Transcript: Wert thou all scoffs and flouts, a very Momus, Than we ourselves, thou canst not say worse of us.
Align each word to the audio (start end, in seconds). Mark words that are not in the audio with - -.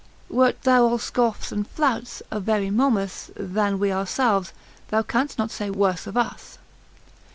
Wert 0.29 0.63
thou 0.63 0.83
all 0.87 0.97
scoffs 0.97 1.51
and 1.51 1.67
flouts, 1.67 2.23
a 2.31 2.39
very 2.39 2.71
Momus, 2.71 3.29
Than 3.35 3.77
we 3.77 3.91
ourselves, 3.91 4.51
thou 4.87 5.03
canst 5.03 5.37
not 5.37 5.51
say 5.51 5.69
worse 5.69 6.07
of 6.07 6.17
us. 6.17 6.57